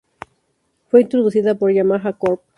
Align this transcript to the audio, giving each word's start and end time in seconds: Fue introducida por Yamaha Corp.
Fue 0.89 1.01
introducida 1.03 1.53
por 1.53 1.69
Yamaha 1.71 2.13
Corp. 2.13 2.41